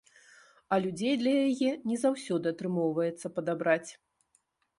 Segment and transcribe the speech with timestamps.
[0.69, 3.91] А людзей для яе не заўсёды атрымоўваецца падабраць.